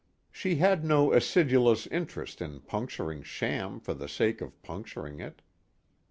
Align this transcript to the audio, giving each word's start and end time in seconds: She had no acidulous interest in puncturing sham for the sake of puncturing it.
She 0.31 0.55
had 0.55 0.83
no 0.83 1.13
acidulous 1.13 1.85
interest 1.85 2.41
in 2.41 2.61
puncturing 2.61 3.21
sham 3.21 3.79
for 3.79 3.93
the 3.93 4.09
sake 4.09 4.41
of 4.41 4.59
puncturing 4.63 5.19
it. 5.19 5.43